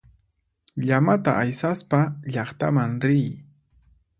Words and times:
Llamata 0.87 1.31
aysaspa 1.43 1.99
llaqtaman 2.33 2.91
riy. 3.05 3.25